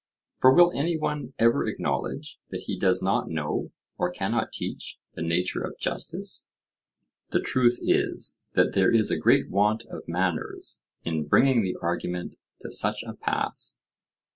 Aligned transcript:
For 0.37 0.51
will 0.51 0.71
any 0.73 0.97
one 0.97 1.35
ever 1.37 1.63
acknowledge 1.67 2.39
that 2.49 2.61
he 2.65 2.75
does 2.75 3.03
not 3.03 3.29
know, 3.29 3.71
or 3.99 4.09
cannot 4.09 4.51
teach, 4.51 4.97
the 5.13 5.21
nature 5.21 5.61
of 5.61 5.77
justice? 5.77 6.47
The 7.29 7.39
truth 7.39 7.77
is, 7.83 8.41
that 8.53 8.73
there 8.73 8.91
is 8.91 9.15
great 9.21 9.51
want 9.51 9.83
of 9.91 10.07
manners 10.07 10.85
in 11.05 11.27
bringing 11.27 11.61
the 11.61 11.77
argument 11.83 12.37
to 12.61 12.71
such 12.71 13.03
a 13.03 13.13
pass. 13.13 13.79